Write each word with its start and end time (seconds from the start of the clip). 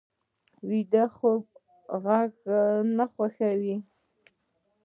ویده 0.69 1.03
خوب 1.15 1.43
غږ 2.05 2.31
نه 2.97 3.05
خوښوي 3.13 3.77